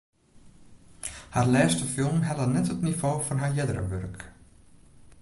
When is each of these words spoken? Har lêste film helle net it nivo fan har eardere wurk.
Har 1.35 1.45
lêste 1.57 1.85
film 1.95 2.19
helle 2.31 2.47
net 2.55 2.71
it 2.77 2.83
nivo 2.89 3.11
fan 3.27 3.41
har 3.43 3.53
eardere 3.57 3.83
wurk. 3.93 4.17